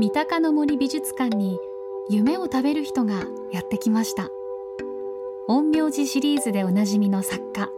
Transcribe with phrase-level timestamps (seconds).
[0.00, 1.60] 三鷹の森美術館に
[2.08, 4.30] 夢を食べる人がやってきました。
[5.46, 7.68] 陰陽師シリーズでおなじみの作家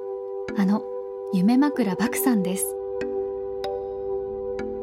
[0.56, 0.84] あの
[1.32, 2.76] 夢枕漠さんです。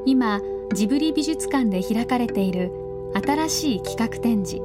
[0.06, 0.42] 今
[0.74, 2.74] ジブリ美術館で開かれている
[3.26, 4.62] 新しい企画展示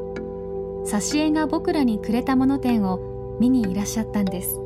[0.85, 4.61] 挿絵が僕らにくれたもの展を見にいらっしゃったんです。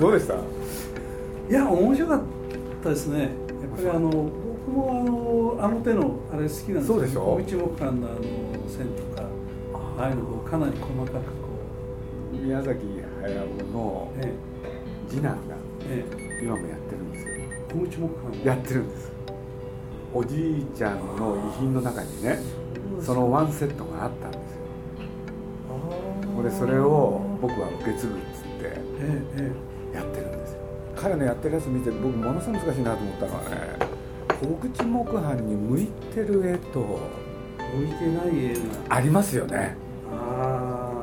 [0.00, 0.34] どうでした？
[0.34, 2.22] いや面白かっ
[2.82, 3.20] たですね。
[3.20, 3.30] やっ
[3.76, 4.28] ぱりあの
[5.64, 7.20] あの手のあれ好きなんですそうでしょ？
[7.22, 8.18] 小口木管のあの
[8.68, 9.26] 線とか
[9.98, 11.48] ああいうのをかなり細かくこ
[12.32, 12.80] 宮崎
[13.22, 14.12] 駿の
[15.08, 15.54] 次男が
[15.88, 16.44] ええ。
[16.44, 17.32] 今もやってるんですよ。
[17.34, 19.10] え、小口木管やってるんです。
[20.12, 22.38] おじいちゃんの遺品の中にね
[23.00, 24.58] そのワンセットがあったんですよ。
[26.40, 28.64] あでそれを僕は受け継ぐっつって
[29.96, 30.60] やってるんですよ。
[30.94, 33.83] 彼のやってるやつ見て僕ものすごい難しいなと思ったのはね
[34.44, 37.00] 小口木版に向いてる絵と
[37.58, 39.76] え向いてない絵がありますよね。
[40.12, 41.02] あ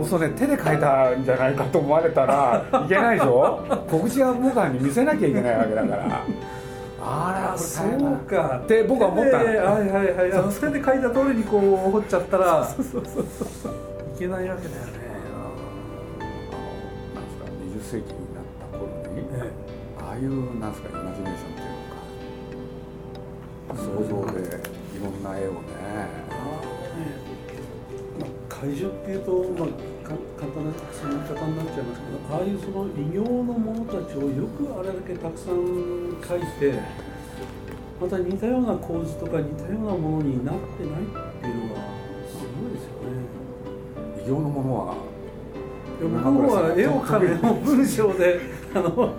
[0.00, 6.20] あそうね手で描いたんじゃないかと思われたら いけないでしょ小口木版に見せなきゃいけないわけだから。
[7.06, 8.60] あらそうか。
[8.64, 10.32] って僕は思ったはいはいはい。
[10.32, 15.04] あの手で書いた通りにこう彫っちゃったらいけないわけだよね。
[16.20, 16.64] あの
[17.14, 19.52] なんですか20世紀になった頃にえ
[20.00, 21.93] ああいうなんですかイマジネーションっていうのか
[23.76, 24.40] 想像で
[24.94, 26.24] いろんな絵をね
[28.18, 29.68] まあ、怪獣っていうと、まあ、
[30.06, 35.54] か簡単なその言い方になっちゃいますけどああいうその異形のものたちをよくあれだけたくさん
[36.20, 36.78] 描いて
[38.00, 41.06] また似たような構図とか似たようなものになってないっ
[41.40, 41.80] ていうのが
[42.30, 43.24] すごいですよね。
[44.18, 45.14] 異形のものは
[46.00, 48.40] 僕は絵を描く文章で
[48.74, 49.14] あの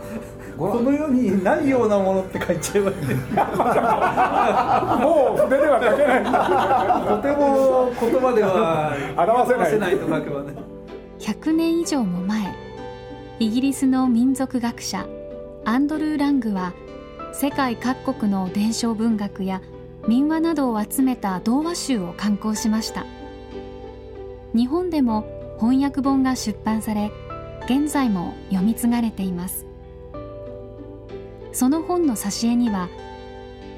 [0.57, 3.21] この世にないようなものって書いちゃいますねも
[5.35, 6.23] う筆では描けない。
[7.07, 9.67] とても言葉では表せない。
[9.67, 10.53] 表せないと書けばね
[11.19, 12.53] 100年以上も前
[13.39, 15.05] イギリスの民族学者
[15.65, 16.73] アンドルー・ラングは
[17.33, 19.61] 世界各国の伝承文学や
[20.07, 23.05] 民話などを集めた童話集を刊行しました。
[24.55, 25.25] 日本でも
[25.59, 27.11] 翻訳本が出版され
[27.65, 29.64] 現在も読み継がれています
[31.55, 32.89] その本の挿絵には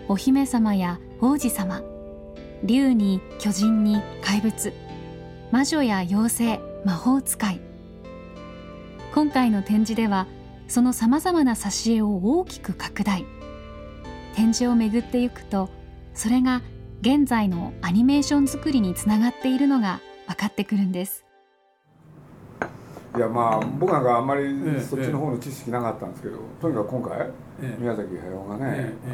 [0.07, 1.83] お姫様や王子様
[2.63, 4.73] 竜に巨人に怪物
[5.51, 7.61] 魔女や妖精魔法使い。
[9.13, 10.25] 今回の展示では
[10.67, 13.25] そのさまざまな挿絵を大きく拡大。
[14.35, 15.69] 展示を巡っていくと
[16.15, 16.63] それが
[17.01, 21.26] 現在のアニメーション作りにつながっているのが分かってくるんです。
[23.15, 27.31] いやまあ僕なんかあんまりええそっちの方の知識なかったんですけど、とにかく今回、え
[27.63, 27.75] え。
[27.79, 29.11] 宮崎駿がね、ええ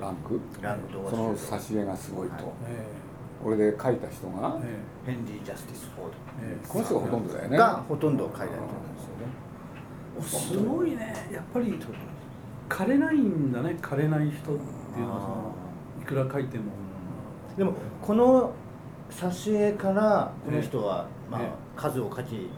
[0.00, 2.44] あのランクランク動画その集挿絵がすごいと、はい。
[2.68, 2.86] え
[3.42, 5.10] これで描いた人が、ええ。
[5.12, 6.08] ヘンリー・ジャスティス・フォード、
[6.42, 6.68] ええ。
[6.68, 7.56] この人がほとんどだよね。
[7.56, 8.64] ドがほとんど書いてあると思
[10.22, 10.64] うんですよね。
[10.64, 11.28] すごいね。
[11.32, 11.78] やっぱり
[12.68, 13.76] 枯れないんだね。
[13.82, 15.54] 枯れない人っていうのはその
[16.02, 16.64] いくら書いても。
[17.56, 18.52] でもこの
[19.10, 22.50] 挿絵からこの人は、まあええ数を書き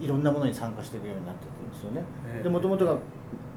[0.00, 2.02] いろんなものに参加していくようになってくるんですよね。
[2.28, 2.42] ええ。
[2.42, 2.96] でもともとが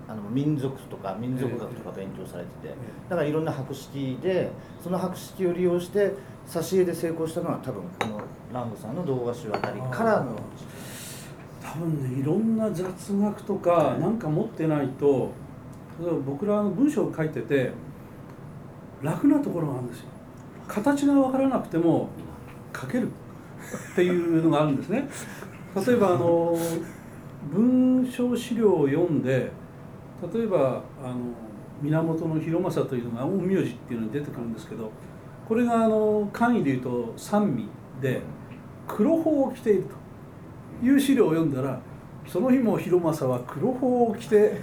[0.08, 2.74] あの民族とか民族学とか勉強されてて、
[3.10, 4.50] だからいろんな博識で
[4.84, 6.14] その博識を利用して
[6.48, 10.36] 挿絵で成功したのは多分このラングさんの動画集あたりからの
[11.62, 15.32] 多分ねいろんな雑学とかなんか持ってないと
[16.02, 17.72] 例えば僕らの文章を書いてて
[19.04, 20.06] 楽なところがあるんですよ。
[20.68, 22.10] 形が分からなくても
[22.76, 25.08] 書けるっていうのがあるんですね
[25.76, 26.58] 例えばあの
[27.54, 29.52] 文章資料を読んで
[30.34, 31.18] 例えばあの
[31.82, 34.92] 源広政というのが陰陽師っていうのに出てくるんですけど
[35.48, 37.68] これがあの簡易でいうと三味
[38.02, 38.22] で
[38.88, 39.86] 黒法を着ている
[40.82, 41.80] という資料を読んだら
[42.28, 44.60] その日も広政は黒法を着て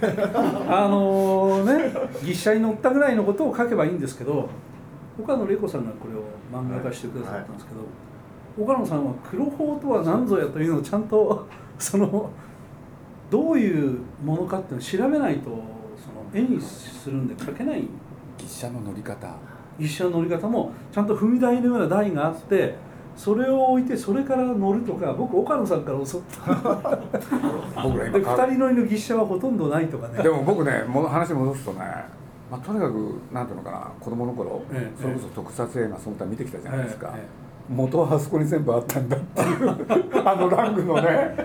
[0.69, 1.91] あのね
[2.23, 4.49] 牛車に乗ったぐらいのことを書けばいいんですけど
[5.21, 6.23] 岡野玲子さんがこれを
[6.53, 7.81] 漫画化してくださったんですけど、
[8.59, 11.45] 岡野さんは黒法とは何ぞやというのをちゃんと
[11.77, 12.29] その
[13.29, 15.61] どういうものかっていうのを調べないとその
[16.33, 17.87] 絵にするんで描けない。
[18.39, 19.27] 牛車の乗り方
[19.79, 22.75] 一緒の乗り方もちゃんと踏み台のような台があって
[23.15, 26.85] それを置いてそれから乗るとか僕岡野さんから教わっ
[27.73, 27.81] た。
[27.83, 30.21] 僕らで今2人乗りの牛車はほとんどないとかね。
[30.21, 31.79] でも僕ねもの話戻すとね、
[32.51, 39.69] まあ、とにかくなんていうのかな子供の頃、ええそれこそ特撮映画その他見てきたじゃないですか、ええ元はあそこに全部あったんだっていう
[40.27, 41.35] あのラングのね。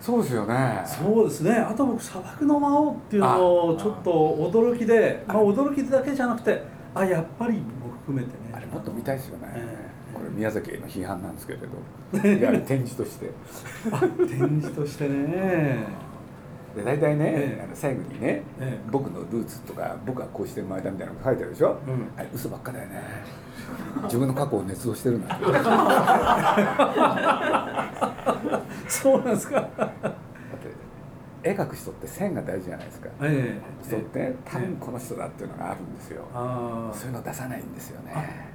[0.00, 0.82] そうですよね。
[0.84, 1.52] そうですね。
[1.52, 4.10] あと僕「砂漠の魔王」っていうのをちょっと
[4.52, 6.62] 驚きで、まあ、驚きだけじゃなくて
[6.94, 8.52] あやっぱり僕含めてね。
[8.52, 10.16] あれもっと見たいですよね、ええ。
[10.16, 11.66] これ宮崎への批判なんですけれど。
[12.28, 13.30] いや展示として。
[14.26, 16.05] 展示としてね
[16.76, 17.62] で大体ね、ええ。
[17.64, 18.78] あの最後にね、ええ。
[18.90, 22.10] 僕のルーツとか僕はこうして生まれたみたいなの書いてあるでしょ、うん。
[22.16, 23.02] あれ嘘ばっかだよね。
[24.04, 25.28] 自分の過去を捏造してるんて
[28.88, 29.54] そうなんですか。
[29.60, 29.96] だって
[31.42, 33.08] 絵描く人って線が大事じゃないですか。
[33.22, 33.86] ええ。
[33.86, 36.26] 人って多分この人だっていうのがあるんですよ。
[36.92, 38.50] そういうの出さないんですよね。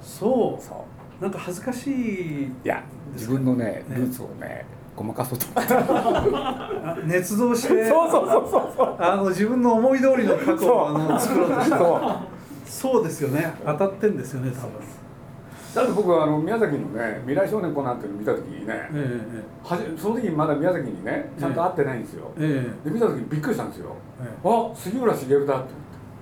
[0.00, 0.62] そう。
[0.62, 0.86] そ
[1.20, 1.22] う。
[1.22, 4.64] なんか恥ずかしいいや自分のねねルーツをね
[5.00, 8.96] ごまかそうと思って あ捏造してそうそうそうそうそう。
[8.98, 11.78] あの自分の思い通りの過去をあの作ろうとした。
[11.78, 12.00] そう。
[12.66, 13.54] そうですよね。
[13.64, 14.72] 当たってんですよね多分。
[15.74, 19.20] だって僕はあの宮崎のね未来少年コナンっていうのを見た時にね、え
[19.64, 22.76] はじその時にまだ宮崎にねちゃんと会ってないんですよ、ええ。
[22.86, 24.48] えで見た時にびっくりしたんですよ、ええ。
[24.48, 25.70] あ杉浦茂だって思って。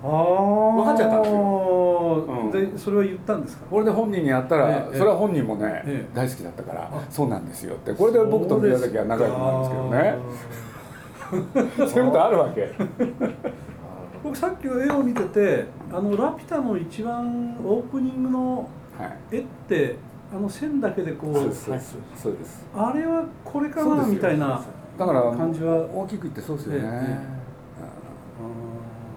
[0.01, 1.39] ああ分かっちゃったんですよ。
[1.39, 2.18] うん
[2.67, 3.65] でそれは言ったんですか？
[3.69, 6.15] これで本人にやったら、ええそれは本人もね、ええ。
[6.15, 7.75] 大好きだったからそうなんですよ。
[7.75, 9.89] ってこれで僕と宮崎は仲良くなるんですけど
[11.85, 11.89] ね。
[11.93, 12.71] そういうことあるわけ。
[14.23, 18.67] 僕さっきの絵を見ててあのラピュタの一番オープニングの
[18.97, 19.37] はい。
[19.37, 19.95] 絵って
[20.35, 21.65] あの線だけでこうそうです。
[21.65, 21.97] そうです。
[22.15, 24.61] そうですあれはこれかなみたいな
[24.97, 25.77] だから感じは。
[25.93, 27.39] 大きく言ってそうですよね、ええ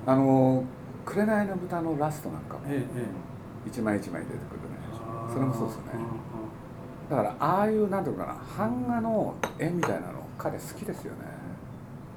[0.04, 0.64] あの
[1.06, 3.04] 「紅の豚」のラストなんかもえええ
[3.66, 4.82] 一枚一枚出てくるね。
[5.32, 5.88] それもそうですよね
[7.08, 11.18] だからああいうなんていうのかな版画の絵みたいなの彼好きですよね。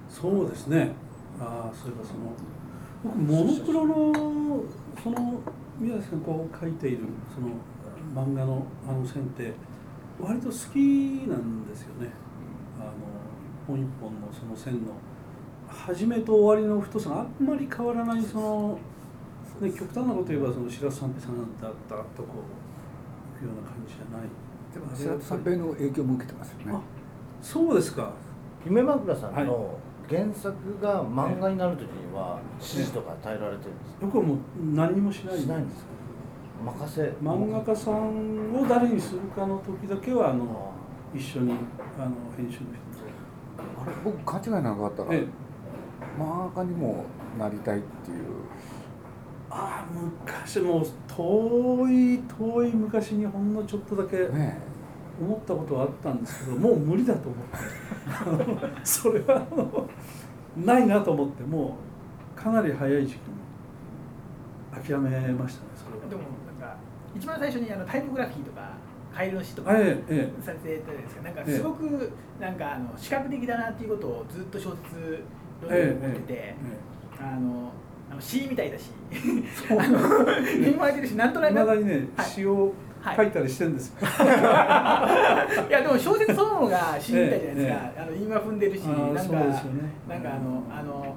[0.10, 0.94] そうですね。
[1.40, 2.34] ああそういえばその
[3.04, 4.64] 僕モノクロの
[5.04, 5.40] その
[5.80, 7.00] 宮崎さんがこう描いている
[7.34, 9.54] その漫画のあの線って
[10.20, 12.10] 割と好きなんですよね。
[12.80, 14.94] あの一本一本のその線の。
[15.68, 18.80] 始めと終わりの太さがあんまり変わらないその、
[19.62, 24.28] ね、極端なこと言えばその白洲三平さんだったとこう行くような感じじゃない。
[24.74, 26.64] でも白戸三平の影響も受けてますよね。
[26.74, 26.82] あ
[27.42, 28.12] そうですか。
[28.66, 29.46] 夢枕さんはい。
[29.46, 33.98] の原作が漫画になるときには指示とか与えられてるんですか？
[34.02, 34.38] 僕はもう
[34.76, 35.40] 何にもしない。
[35.40, 35.90] しないんですか？
[36.64, 37.02] 任せ。
[37.24, 40.72] 漫画家さんを誰にするかの時だけはあの
[41.14, 41.54] あ一緒に
[41.98, 42.68] あの編集の
[43.82, 47.06] あれ僕勘違いなかったら漫画家にも
[47.40, 48.26] なりたいっていう
[49.58, 54.60] ああ昔もう遠い遠い昔にほんのちょっとだけね
[55.22, 57.56] 思ったことはあったんですけどもう無理だと思って。
[58.84, 59.90] それはあの
[60.58, 61.78] ないなと思っても
[62.38, 63.36] うかなり早い時期に
[64.84, 66.10] 諦めましたねそれは。
[66.10, 66.24] でも
[66.60, 66.76] なんか
[67.16, 68.72] 一番最初にあのタイポグラフィーとか
[69.14, 72.12] カエルの詩とかえええされてたじゃないですかなんかええすごく
[72.42, 75.24] なんかあの視覚的だなっていうことをずっと小説
[75.62, 76.56] 読んえでてて、え。
[77.18, 77.72] あの
[78.12, 78.92] あの詩みたいだし。
[79.70, 80.26] あの
[80.62, 81.52] 言われてるしなんとなく。
[81.52, 82.26] いまだにねはい。
[82.26, 82.74] 詩を
[83.16, 89.64] 書いたりしてるんですよ、 いやでも小説そのものが詩みたいじゃないですか、えあの韻は踏んでるしなんかね。
[90.10, 91.16] なんかあのあの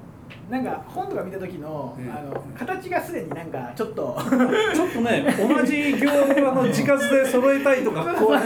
[0.49, 2.11] なんか本とか見た時の,、ええ。
[2.11, 4.17] あの形がすでになんかちょっと。
[4.73, 8.41] ちょっとね、同じ行あの字数で揃えたいとか、 こうね、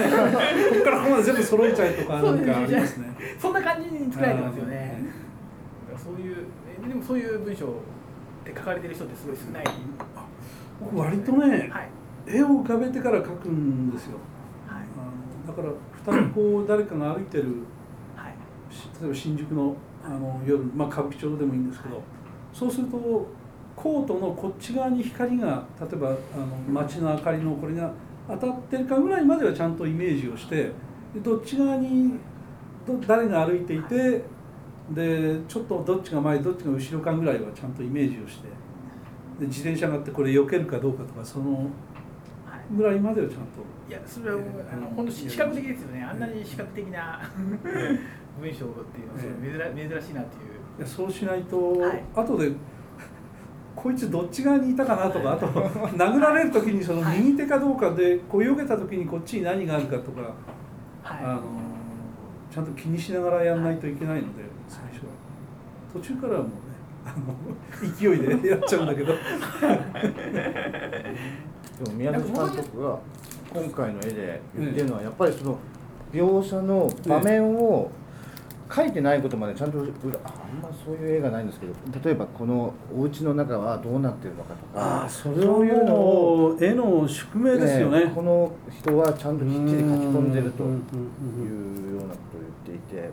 [0.70, 3.08] ここからここまで全部揃えちゃいとか、なんかありますね。
[3.40, 4.98] そんな感じに作られてますよね。
[5.98, 6.46] そういう
[6.86, 7.66] えでもそういう文章
[8.44, 9.66] って書かれてる人ってすごい少ない。
[10.80, 11.90] 僕割とね、はい
[12.26, 14.18] 絵を浮かべてから描くんですよ。
[14.68, 15.74] はいあのだから、
[16.16, 17.44] 二人こう誰かが歩いてる、
[18.16, 18.34] はい
[18.74, 22.02] し例えば新宿のあの夜、まあ歌舞伎町でもいいんですけど、
[22.54, 23.28] そうすると
[23.76, 26.18] コートのこっち側に光が例えばあの
[26.70, 27.92] 街の明かりのこれが
[28.28, 30.56] 当たってるかぐらいまではちゃんとイメージをして
[31.14, 32.14] でどっち側に
[32.88, 34.24] ど誰が歩いていて
[34.92, 38.48] でちょっとどっちが前どっちが後ろかぐらいはちゃんとイメージをして
[39.40, 42.76] で自転車があってこれ避けるかどうかとかそのはい。
[42.76, 43.64] ぐらいまではちゃんと。
[43.90, 44.40] いやそれは
[44.72, 46.04] あの本当視覚的ですよね。
[46.04, 47.20] あんなに視覚的な
[48.40, 50.54] 文章っていうのは珍珍しいなっていう。
[50.80, 52.04] いやそうしないと、はい。
[52.16, 52.52] 後で
[53.76, 57.20] こいつどっち側にいたかなとかあと殴られる時にそのはい。
[57.20, 60.34] 右手かどうかでこう避けた時にこっちに何があるかとか、
[61.04, 61.42] あはの
[62.52, 64.53] ちゃんと気にしながらやらないといけないので
[65.94, 66.54] 途中からはもうね
[67.06, 67.36] あの
[67.98, 69.14] 勢いでやっちゃうんだけど。
[71.84, 73.00] でも宮崎監督が
[73.54, 75.58] 今回の絵で言ってるのはやっぱりその
[76.12, 77.92] 描写の場面を
[78.74, 79.90] 書いてないことまでちゃんと裏
[80.24, 81.74] ああんまそういう絵がないんですけど
[82.04, 85.02] 例えばこのお家の中はどうなってるのかとか。
[85.02, 88.06] ああそれはもう絵の宿命ですよね。
[88.06, 92.16] ねこの人はちゃんときっちり書き込んでるというような
[92.90, 92.96] て。
[92.96, 93.10] ね。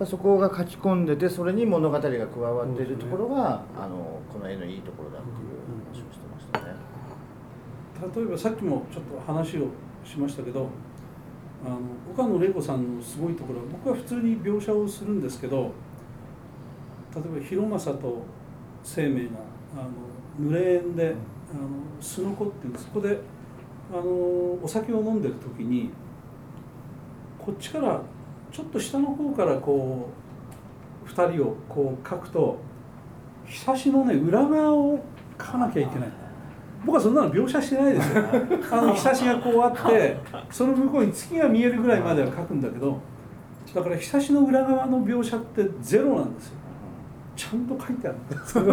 [0.00, 5.60] ぱそこが書き込んでてそれに物語が加わっているところが、あのこの絵のいいところだっていう
[5.92, 6.74] 話をしてましたね。
[8.16, 9.66] 例えばさっきもちょっと話を
[10.02, 10.68] しましたけど
[11.62, 11.78] あの
[12.10, 15.72] 岡野玲子さんのすごいところは僕は普通に描写をするんですけど
[17.14, 18.22] 例えば広政と
[18.82, 19.30] 生命が
[19.74, 21.14] あの濡れ縁で
[21.52, 23.20] あのすのこっていうそこで
[23.92, 25.90] あのお酒を飲んでる時に
[27.38, 28.00] こっちから
[28.52, 30.08] ちょっと下の方からこ
[31.04, 32.58] う2人をこう描くと
[33.46, 34.98] ひさしのね裏側を
[35.38, 36.08] 描かなきゃいけない。
[36.84, 38.24] 僕はそんなの描写してないですよ
[38.72, 40.16] あのひさしがこうあって
[40.48, 42.96] その向こうに月が見えるぐらいまでは描くんだけど
[43.74, 46.54] だからひさしの裏側の描写ってゼロなんですよ。
[47.36, 48.54] ちゃんと書いてあるんです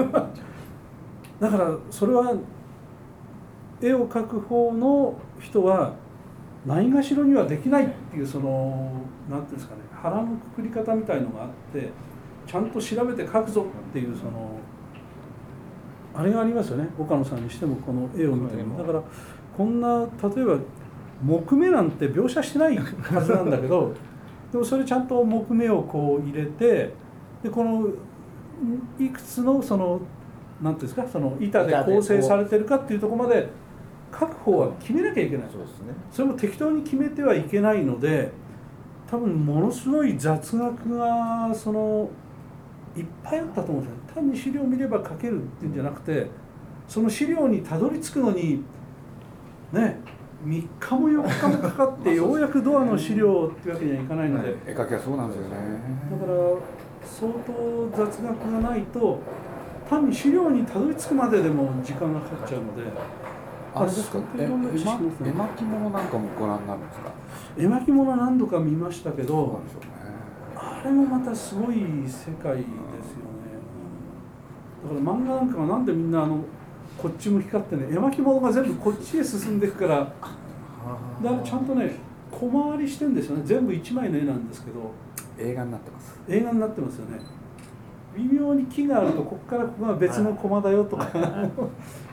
[1.39, 2.33] だからそれは
[3.81, 5.93] 絵を描く方の人は
[6.65, 8.91] ないがしろにはできないいうその
[9.29, 11.89] 何ていうんですかね腹のくくり方みたいのがあって
[12.45, 14.59] ちゃんと調べて描くぞっていうその
[16.15, 18.77] あれがありますよね岡野さんにしてもこの絵を見ても。
[18.77, 19.03] だから
[19.55, 20.05] こんな
[20.35, 20.57] 例えば
[21.23, 23.93] 木目なんて描写してないはずなんだけど
[24.51, 26.93] でもそれちゃんと木目をこう入れて
[27.43, 27.93] でこのん
[28.99, 29.99] いくつのその
[30.61, 33.49] 何ていうんですかその板で構成されてるかっていうところまで
[34.11, 35.47] 書く方は決めなきゃいけない。
[35.51, 35.93] そうですね。
[36.11, 38.31] それも適当に決めてはいけないので
[39.09, 42.09] 多分ものすごい雑学がその
[42.95, 43.97] いっぱいあったと思うんですよ。
[44.15, 46.27] 単に資料を見れば書けるっていうんじゃなくて
[46.87, 48.63] その資料にたどり着くのに
[49.71, 49.99] ね
[50.45, 54.55] 3日も4日もかかって ようやくドアの資料っていうわけにはいかないので。
[54.65, 55.55] 絵描きはそうなんですよね。
[56.11, 56.37] だから
[57.03, 59.19] 相当雑学がないと
[59.89, 62.83] 単に資料にたどり着くまででも時間がかかっちゃうので
[63.79, 64.19] あれですか？
[64.37, 65.63] 絵巻？
[65.63, 67.11] 物なんかもご覧になるんですか？
[67.57, 69.61] 絵巻物何度か見ましたけど
[70.55, 72.63] あれもまたすごい世界ですよね。
[74.83, 76.43] だから漫画なんかはなんでみんなあの
[76.97, 80.11] こっち向きかってね絵巻物が全部こっちへ進んでいくからだか
[81.23, 81.95] らちゃんとね
[82.31, 83.43] 小回りしてんですよね。
[83.45, 84.91] 全部一枚の絵なんですけど。
[85.39, 86.19] 映画になってます。
[86.27, 87.19] 映画になってますよね
[88.17, 91.07] 微妙に木があるとここからここが別のコマだよとか。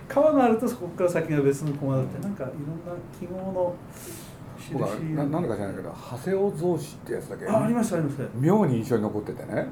[0.06, 2.23] 川があるとそこから先が別のコマだって。
[2.23, 3.75] なんかいろんな記号の
[4.58, 7.46] 印ななんでか知らないけど長谷尾造詞ってやつだけ？
[7.46, 9.66] あありますあります妙に印象に残っててね。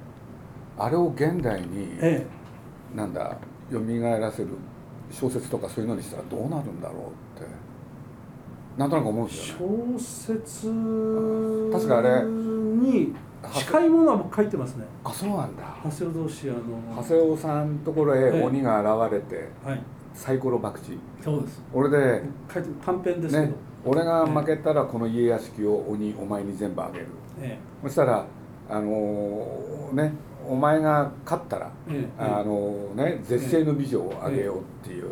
[0.79, 2.27] あれを現代にえ
[2.95, 3.37] なんだ
[3.71, 4.49] 蘇らせる
[5.11, 6.95] 小説とかそういうのにしたらどうなるんだろ
[7.39, 7.51] うって。
[8.79, 9.95] なんとなく思うんえですよね。
[9.99, 10.67] 小説
[11.73, 13.15] 確かあれに
[13.51, 14.85] 近いものは僕書いてますね。
[15.05, 15.63] あそうなんだ。
[15.85, 16.61] 長谷尾同士あの。
[16.97, 18.43] 長谷尾さんのところへええ。
[18.43, 19.83] 鬼が現れてはい。
[20.15, 21.25] サイコロ博打。
[21.25, 21.63] そうです。
[21.73, 22.23] 俺で
[22.53, 27.07] 書いて短編ですけど、ね俺が負けたらこの家屋敷を鬼お前に全部あげる。
[27.41, 28.25] えそしたら
[28.71, 30.13] あのーね
[30.49, 32.09] お前が勝ったら、ええ。
[32.21, 35.07] えあのーね絶世の美女をあげようっていう、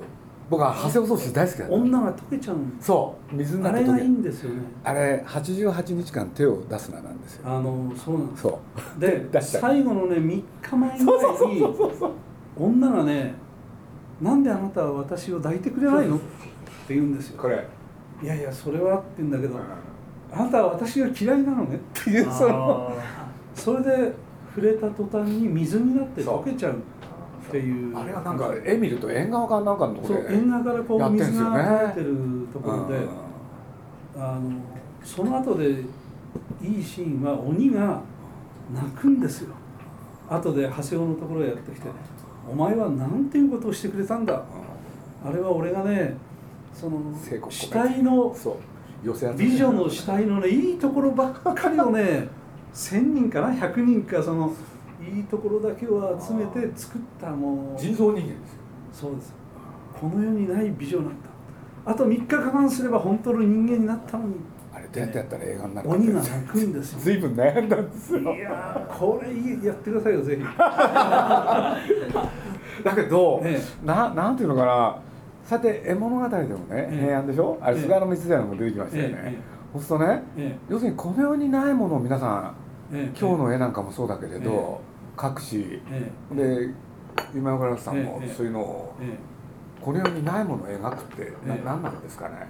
[0.50, 3.37] 僕は長谷尾宗師大好きだ女が溶けちゃうそう。
[3.37, 4.62] 水になあれがいいんですよね。
[4.83, 7.42] あれ88日間手を出すななんですよ。
[7.49, 8.42] あのそうなんです。
[8.42, 8.61] そ
[8.99, 9.00] う。
[9.00, 11.64] で 最後のね3日前ぐらいに
[12.59, 13.35] 女がね
[14.21, 17.40] 「なんであなたは私を抱いてくれないの?」って言うんですよ。
[17.40, 17.64] これ。
[18.23, 19.57] いやいやそれはって言うんだけど
[20.33, 21.76] あなたは私が嫌いなのね？
[21.76, 22.92] っていうその
[23.54, 24.12] それで
[24.54, 26.75] 触れた途端に水になって溶けちゃう
[27.49, 27.97] っていう。
[27.97, 32.16] あれはなんか絵見ると縁側かなんかのところで縁側からこうやってんす水が流れてる
[32.52, 34.40] ところでうんあの
[35.02, 35.70] その後で
[36.62, 38.00] いいシーンは鬼が
[38.75, 39.54] 泣くんですよ。
[40.28, 41.88] 後で長谷尾のところへやってきて
[42.49, 44.42] 「お前はなんていうことをしてくれたんだ」
[45.25, 46.16] あれは俺がね
[46.73, 47.00] その
[47.50, 48.35] 死体の
[49.37, 52.28] 美女の死体のねいいところばっかりをね
[52.73, 54.52] 1,000人かな？100人かその
[55.02, 58.59] いいところだけを集めて作ったもう人造人間ですよ。
[58.92, 59.35] そうです
[59.99, 61.14] この世にない美女なんだ。
[61.87, 64.35] あと3日我慢すれば本当の人間になったのに。
[64.73, 66.99] あれどうやってやったら映画になるか鬼が泣くんですよ。
[67.00, 68.21] 随分悩んだんですよ。
[68.21, 70.42] いやーこれいいやってくださいよぜひ。
[72.85, 74.97] だけど、えななんていうのかな。
[75.45, 77.00] さて絵物語でもね、ええ。
[77.07, 77.59] 平安でしょ？
[77.61, 77.83] あれええ。
[77.83, 82.54] 菅野道真も出てきましたよね、ええそうするとねえ要するにこの世にないものを皆さん
[82.92, 83.19] ええ。
[83.19, 84.89] 今日の絵なんかもそうだけれど、え
[85.21, 85.83] 書くし。
[85.91, 86.75] えで
[87.35, 89.19] 今村さんもええそういうのを、え
[89.81, 91.65] この世にないものを描くってな、ええ。
[91.65, 92.47] 何なんですかね？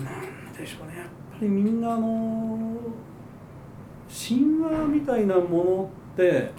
[0.00, 0.10] えな
[0.50, 1.12] んでしょうねやっぱ
[1.42, 2.76] りみんなあの
[4.08, 6.50] 神話みたいなものって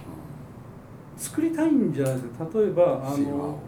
[1.17, 2.47] 作りたいんじゃないですか。
[2.53, 3.59] 例えばあの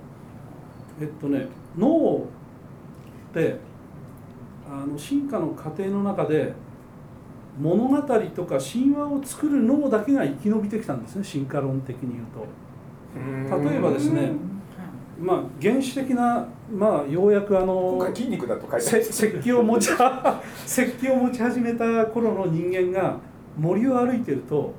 [1.02, 1.48] えっとね
[1.78, 3.58] 脳って
[4.72, 6.54] あの進化の過程の中で
[7.60, 13.70] 物語とか神話を作る脳だけが生き延びてきたんですね進化論的に言うと。
[13.70, 14.32] 例えばですね
[15.20, 19.89] まあ原始的なまあようやくあ今の回筋肉だと石器を持ち
[20.66, 23.18] 石器を持ち始めた頃の人間が
[23.58, 24.74] 森を歩いてると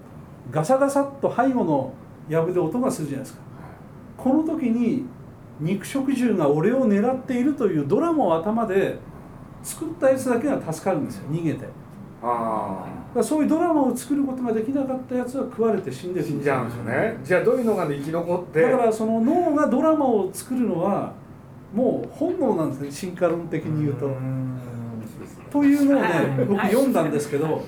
[0.50, 1.92] ガサガサっと背後の
[2.28, 3.42] 藪で音がするじゃないですか。
[4.16, 5.04] この時に
[5.60, 8.98] 肉食獣が俺を狙っているというドラマを頭で
[9.62, 11.66] 作ったやつだけが助かるんですよ逃げて
[12.22, 12.84] あ
[13.14, 17.18] らそういうドラマを作ることができなかったやつは食われて死んである死んじゃうんですよね。
[17.24, 18.62] じゃあどういうのが生き残って？
[18.62, 21.12] だからその脳がドラマを作るのは
[21.74, 24.10] もう本能なんですね進化論的に言うと。
[25.50, 26.08] というのをね
[26.48, 27.62] 僕読んだんですけど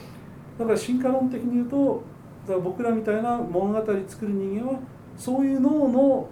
[0.58, 2.02] だから進化論的に言うと
[2.46, 4.78] だから僕らみたいな物語作る人間は
[5.16, 6.26] そういう脳の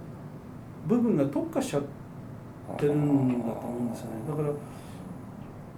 [0.87, 1.83] 部分が特化しちゃっ
[2.77, 4.11] てるんだと思うんですよね。
[4.29, 4.47] だから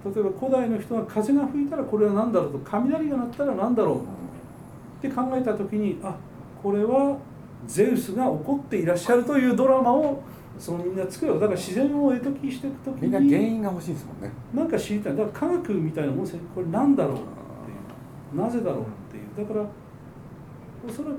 [0.05, 6.15] 例えば古代の人が風が吹いたらこれは何だろうと雷が鳴ったら何だろうって考えた時にあ
[6.62, 7.17] これは
[7.65, 10.22] ゼウスが怒っていらっしゃるというドラマを
[10.60, 14.31] そのみんな作るだから自然を絵解きしていく時にみんな原因が欲しいですもんね。
[14.53, 15.15] なんか知りたい。
[15.15, 18.41] だから科学みたいなもんでこれなんだろうっていう。
[18.41, 19.48] なぜだろうっていう。
[19.48, 19.65] だから
[20.88, 21.15] おそらく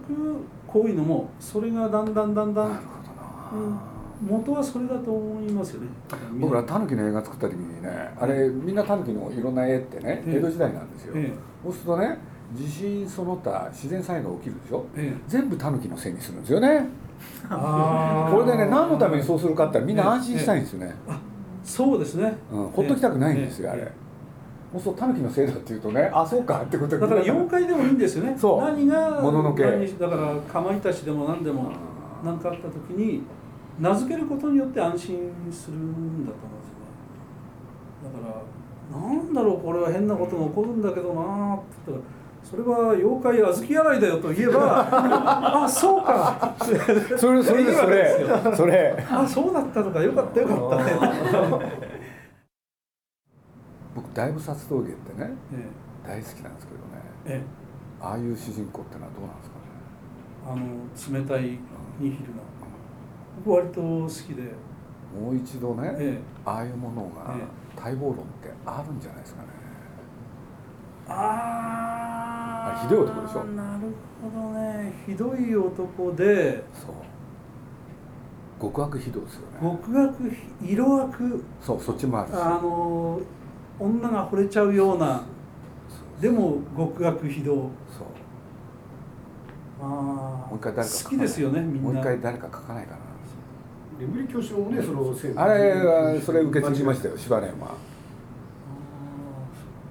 [0.66, 5.88] こういうのもそれがだんだんだんだん、なるほどな、うん元はそれだと思いますよね。
[6.38, 10.36] 僕らタヌキの映画作った時にねあれみんなタヌキのいろんな絵ってねええ。
[10.38, 12.18] 江戸時代なんですよ、えそうするとね
[12.54, 14.86] 地震その他自然災害起きるでしょ？
[15.26, 16.86] 全部タヌキのせいにするんですよね。
[17.48, 20.94] これでね何のためにそうするかってみんな安心したいんですよね、
[21.64, 22.36] そうですね。
[22.52, 23.82] うん、ほっときたくないんですよ、あれ。
[23.82, 23.92] え
[24.76, 24.78] え。
[24.78, 28.36] そうタヌキのせいだって言うとねあそうかってことだから妖怪でもいいんですよね。
[28.36, 28.60] そう。
[28.60, 29.62] 何がもののけ。
[29.62, 31.70] 何だからかまいたちでも何でも
[32.24, 33.22] 何かあった時に
[33.78, 38.44] 名付けることによって安心するんだと思うんですよねだから
[39.00, 44.86] なんだろうこれは変なことが起こるんだけどなーって言ったらそれは妖怪小豆洗いだよと言えば
[45.64, 46.54] あそうか。
[46.60, 46.70] そ
[47.32, 48.54] れそれそれ。
[48.54, 49.04] それ。
[49.10, 50.92] あそうだったのかよかったよかったね。
[53.96, 55.66] 僕大菩薩峠ってねえ
[56.06, 56.84] 大好きなんですけどね。
[57.24, 57.42] ええ。
[57.42, 57.42] え
[58.04, 59.64] ああいう主人公ってのはどうなんですかね。
[60.46, 60.54] あ
[61.16, 61.58] の冷たい
[61.98, 62.42] ニヒルな
[63.44, 64.42] 僕割と好きで。
[65.14, 66.22] もう一度ね、ええ。
[66.44, 69.48] ああいうものがえ待望論ってあるんじゃないですかね。
[71.06, 73.44] ああひどい男でしょ？
[73.44, 73.80] なる
[74.20, 74.92] ほどね。
[75.06, 76.64] ひどい男で。
[76.72, 76.90] そう。
[78.60, 79.58] 極悪非道ですよね。
[79.60, 80.14] 極悪
[80.62, 81.44] 色悪。
[81.60, 82.34] そうそっちもあるし。
[82.36, 83.20] あの
[83.78, 85.22] 女が惚れちゃうような。
[86.20, 88.06] でも極悪非道そう。
[89.80, 91.90] あもう一回誰か書か好きですよねみんな。
[91.90, 92.98] もう一回誰か書かないかな
[93.98, 97.76] 眠り教師もねそのあれはそれ受け継ぎましたよ柴根山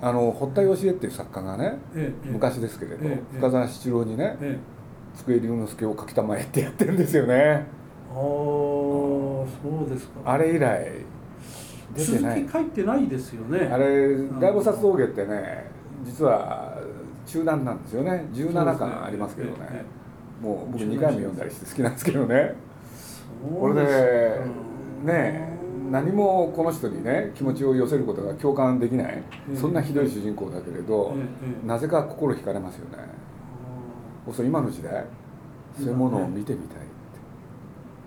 [0.02, 4.60] あの堀田芳恵っていう作家がねええ昔ですけれどええ深澤七郎にねえ
[5.16, 7.66] 机龍之介を書きたまえってやってるんですよね。
[8.12, 9.46] ああそ
[9.86, 10.22] うですか。
[10.26, 10.88] あれ以来
[11.96, 12.46] 出続てない。
[12.46, 13.68] き書いてないですよね。
[13.72, 15.70] あれ大菩薩峠ってね
[16.04, 16.78] 実は
[17.28, 18.26] 中断なんですよね。
[18.34, 19.58] 17巻ありますけどね。
[19.72, 20.04] ええ
[20.44, 22.54] もう僕2回も読んだりして好きなんですけどね
[23.60, 24.42] これそうで
[25.04, 25.54] ね
[25.92, 29.24] 何もこの人にね気持ちを寄せることが共感できない。
[29.52, 31.16] えそんなひどい主人公だけれど
[31.66, 32.98] なぜか心惹かれますよね。
[34.32, 35.06] そう今の時代
[35.78, 36.88] そういうものを見てみたいって。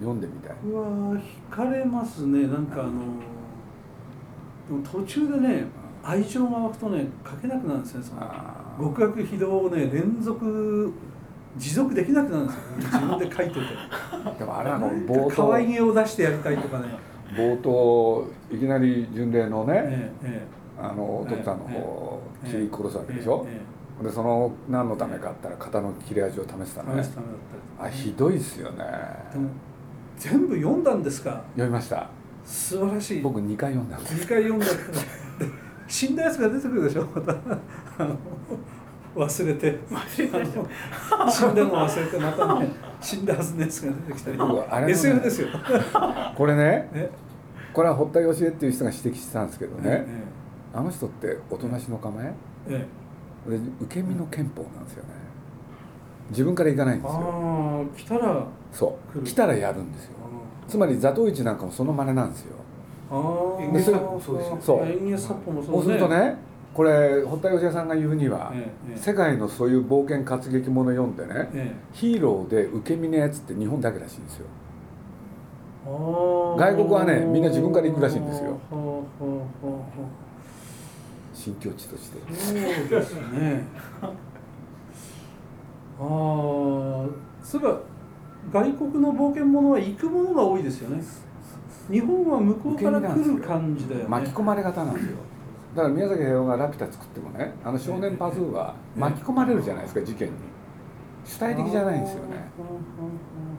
[0.00, 0.56] 読んでみたい。
[0.64, 0.82] 僕は
[1.14, 2.46] 惹かれますね。
[2.48, 5.64] なんかあのでも途中でね
[6.02, 8.20] 愛情が湧くとね書けなくなるんですねその。
[8.78, 10.92] 極悪非道をね連続
[11.56, 12.62] 持続できなくなるんですよ。
[12.80, 13.60] 自分で書いてて
[14.38, 16.84] でもあれは冒か可愛頭げを出してやりたいとかね。
[17.34, 20.46] 冒頭いきなり巡礼のねえええ
[20.80, 23.46] あのお父さんの方を切り殺すわけでしょ？
[23.48, 27.36] えでその何のためかって言ったら型の切れ味を試すためえ試すためだっ
[27.78, 27.86] た。
[27.88, 28.84] りあひどいっすよね。
[29.32, 29.48] でも
[30.18, 31.30] 全部読んだんですか？
[31.54, 32.08] 読みました。
[32.44, 33.22] 素晴らしい。
[33.22, 34.14] 僕2回読んだんです。
[34.24, 34.76] 2回読んだから
[35.88, 37.06] 死んだやつが出てくるでしょ？
[37.14, 37.34] また。
[39.16, 39.78] 忘れて。
[40.08, 40.44] 死んだの
[41.88, 42.68] 忘れてまたね
[43.00, 44.90] 死んだはずのやつが出てきたりね。
[44.92, 45.48] SF ですよ。
[46.36, 46.88] これね。
[46.94, 47.10] え
[47.72, 50.22] これは堀田芳恵っていう人が指摘してたんですけどね、え
[50.72, 52.32] あの人っておとなしの構え？
[52.68, 52.86] え
[53.46, 53.50] え。
[53.50, 55.10] で受け身の憲法なんですよね。
[56.30, 57.20] 自分から行かないんですよ。
[57.20, 59.22] ああ来たらそう。
[59.22, 60.12] 来たらやるんですよ。
[60.66, 62.56] つまり座頭市なんかもその真似なんですよ。
[63.10, 64.58] ああ演芸作法もそうですよ。
[64.60, 64.86] そう。
[64.86, 66.36] 演芸作法もそそううねするとね
[66.76, 68.52] これ堀田芳也さんが言うには、
[68.96, 74.46] 世界のそういう冒険活劇もの読んでね、えヒーローで受け身のやつって日本だけらしいんですよ。
[75.86, 75.88] え
[76.60, 78.58] 外外国はねみんな自分から行くらしいんですよ。
[81.32, 82.18] 新境地として。
[82.18, 82.54] うそう
[82.90, 83.62] ですね。
[85.98, 87.08] ああそ
[87.54, 87.80] ういえば
[88.52, 91.02] 外国の冒険者は行くものが多いですよね。
[91.90, 94.06] 日本は向こうから来る感じだよね。
[94.08, 95.16] 巻き込まれ方なんですよ
[95.76, 100.34] だから宮崎駿が「ラピュタ」作ってもねあの少年パズーは巻き込まれるじゃないですか事件に。
[101.22, 102.36] 主体的じゃないんですよね。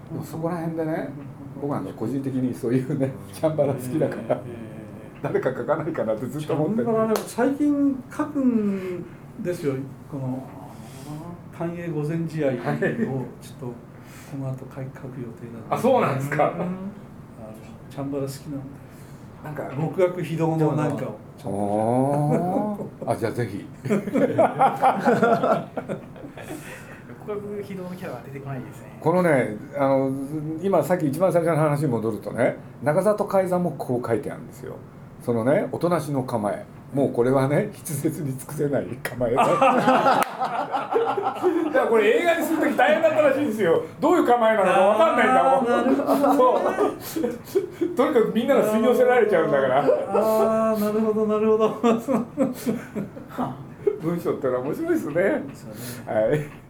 [0.10, 1.10] でもそこら辺でね
[1.62, 4.42] 僕なんか個人的にそういうねチャンバラ好きだから
[5.22, 6.86] 誰か書かないかなってずっと思ってる。
[6.86, 9.06] だからね最近書くん
[9.44, 9.76] ですよ。
[10.10, 10.44] この
[11.52, 12.64] 繁栄御前試合をちょっ
[13.60, 13.74] とこ
[14.40, 15.76] の後書い書く予定なんで。
[15.76, 16.54] あそうなんですか。
[17.92, 18.58] チャンバラ好きなんで。
[19.44, 23.66] なんか極悪非道のなんかをあじゃあぜひ。
[29.02, 30.12] このねあの
[30.62, 34.78] 今さっき一番最初の話に戻るとね中里海山もこう書いてあるんですよ。
[35.22, 36.66] そのねおとなしの構え。
[36.94, 40.24] もうこれはね筆舌に尽くせない構えだ
[41.72, 43.84] からこれ映画にする時大変だったらしいんですよ。
[44.00, 45.66] どういう構えなのか分かんないんだもん。
[47.02, 47.96] そう。
[47.96, 49.80] とにかくみんなが吸い寄せられちゃうんだから。
[49.80, 51.78] ああなるほどなるほど。
[54.02, 55.44] 文章ってのは面白いですね。
[56.06, 56.68] はい。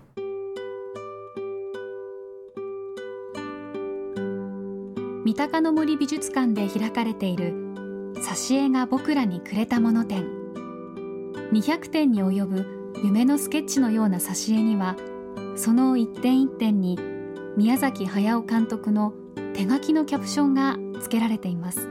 [5.25, 7.53] 三鷹の森美術館で開かれている
[8.15, 10.25] 挿絵が僕らにくれたもの展。
[11.51, 14.95] 200点に及ぶ夢のスケッチのような挿絵には
[15.55, 16.97] その一点一点に
[17.55, 19.13] 宮崎駿監督の
[19.53, 21.89] 手書きのキャプションが付けられています。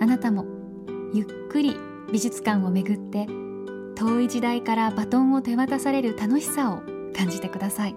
[0.00, 0.46] あなたも
[1.12, 1.76] ゆっくり
[2.12, 3.26] 美術館を巡って
[3.94, 6.82] 遠い時代からバトンを手渡される楽しさを
[7.16, 7.96] 感じてください。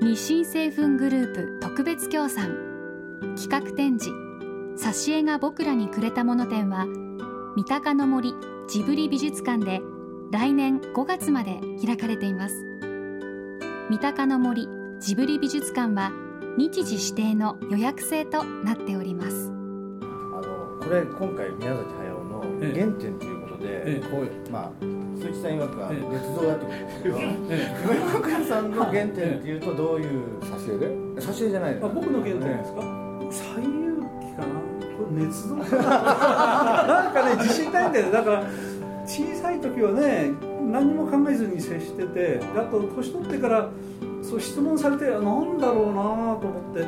[0.00, 2.72] 日清製粉グループ特別協賛。
[3.36, 4.10] 企画展示
[4.76, 6.86] 「挿絵が僕らにくれたもの展」は
[7.56, 8.34] 三鷹の森
[8.68, 9.80] ジブリ美術館で
[10.32, 12.54] 来年5月まで開かれています。
[13.90, 14.68] 三鷹の森
[15.00, 16.10] ジブリ美術館は
[16.56, 19.50] 日時指定の予約制となっております。
[19.50, 20.42] あの
[20.80, 22.80] これ今回宮崎駿のええ。
[22.80, 23.64] 原点ということで、
[23.96, 24.08] ええ。
[24.10, 24.70] こうまあ
[25.16, 26.00] 鈴木さん曰くはええ。
[26.00, 30.38] 捏造だってことですけど、え岩倉さんの原点っていうとどういう？
[30.40, 30.86] 挿絵で？
[31.20, 32.80] 挿絵じゃないえあ僕の原点ですか？
[33.30, 34.60] 西遊記かな？
[34.96, 35.56] これ捏造？
[35.76, 35.86] か
[36.86, 38.12] ななんかね自信ないんだよね。
[38.12, 38.44] だから
[39.12, 40.30] 小さい時はね
[40.70, 43.68] 何も考えずに接しててであと年取ってから
[44.22, 46.02] そう質問されてなんだろうな
[46.40, 46.86] と思って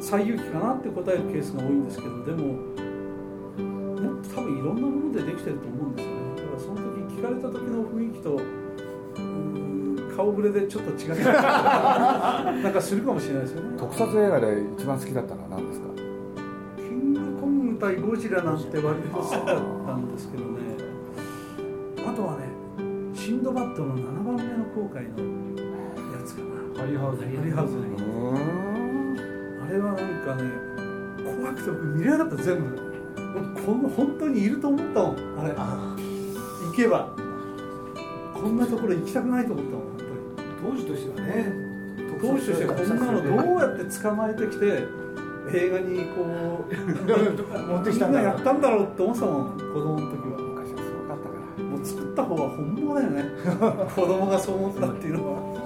[0.00, 6.18] 西遊記かなって答えるケースが多いんですけどでももっと多分いろんなものでできてると思うんですよね。
[6.36, 6.82] だからその時
[7.16, 9.22] 聞かれた時の雰囲気とうー
[10.12, 11.24] ん顔ぶれでちょっと違う。
[11.32, 13.76] なんかするかもしれないですよね。
[13.78, 15.86] 特撮映画で一番好きだったのは何ですか？
[16.76, 19.44] キングコング対ゴジラなんて割と好きだっ
[19.86, 20.50] たんですけどね。
[20.67, 20.67] あ
[22.18, 22.50] とはね
[23.14, 25.22] シンドバッドの7番目の航海の
[26.12, 26.80] やつかな。
[26.80, 27.68] ハリーハウスハリーハウ
[29.62, 30.50] あれはなんかね
[31.24, 32.76] 怖くて僕見れなかった全部。
[33.64, 35.16] こんな本当にいると思ったもん。
[35.40, 35.54] あれ。
[35.54, 37.14] 行けば。
[38.34, 39.82] こんなところ行きたくないと思ったもん
[40.62, 41.52] 本当時としてはね。
[42.20, 44.84] 当時としてこんなのどうやって捕まえてきて
[45.54, 46.74] 映画にこう
[47.74, 50.47] 持ってきたんだみんなやったんだろうって思ってたもん子供の時は
[52.22, 53.24] った方は本物だよね。
[53.94, 55.58] 子供がそう思ったっていうのは。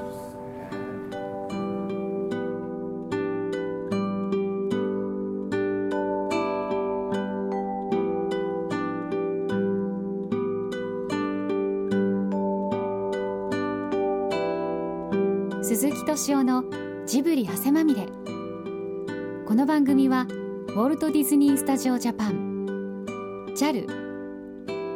[15.62, 16.65] 鈴木敏夫の
[17.07, 18.07] ジブリ汗まみれ。
[19.47, 20.27] この番組は
[20.69, 23.07] ウォルト・ディズニー・スタジオ・ジャパン。
[23.57, 23.87] JAL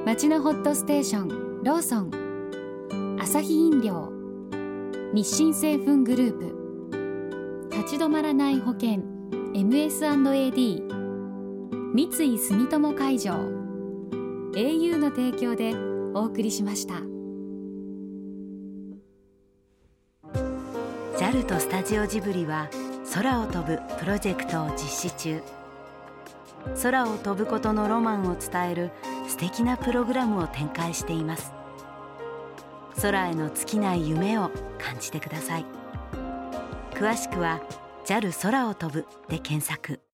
[0.05, 3.19] 町のホットステーションローソン。
[3.21, 4.13] アサヒ飲料。
[5.13, 7.77] 日清製粉グループ。
[7.77, 9.03] 立ち止まらない保険。
[9.53, 10.83] MS&AD
[11.93, 13.33] 三井住友海上。
[14.53, 15.75] au の提供で
[16.15, 17.01] お送りしました。
[21.19, 22.71] JAL とスタジオジブリは
[23.13, 25.43] 空を飛ぶプロジェクトを実施中。
[26.81, 28.93] 空を飛ぶことのロマンを伝える
[29.27, 31.56] 素敵なプログラムを展開しています。
[33.01, 35.67] 空への尽きない夢を感じてください。
[36.93, 37.61] 詳しくは
[38.07, 40.06] JAL 空を飛ぶで検索。